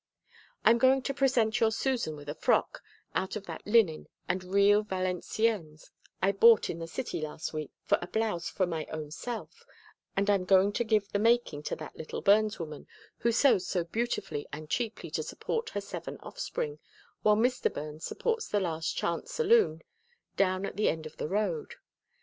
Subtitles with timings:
[0.65, 2.81] I'm going to present your Susan with a frock
[3.13, 5.91] out of that linen and real Valenciennes
[6.23, 9.63] I bought in the city last week for a blouse for my own self,
[10.17, 12.87] and I'm going to give the making to that little Burns woman,
[13.19, 16.79] who sews so beautifully and cheaply to support her seven offspring,
[17.21, 17.71] while Mr.
[17.71, 19.83] Burns supports 'The Last Chance' saloon
[20.35, 21.75] down at the end of the road.